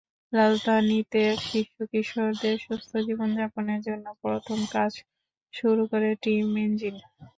রাজধানীতে 0.33 1.21
শিশু-কিশোরদের 1.41 2.55
সুস্থ 2.65 2.91
জীবনযাপনের 3.07 3.79
জন্য 3.87 4.05
প্রথম 4.23 4.59
কাজ 4.71 4.91
শুরু 5.53 5.83
করে 5.91 6.09
টিম 6.23 6.47
ইঞ্জিন। 6.61 6.95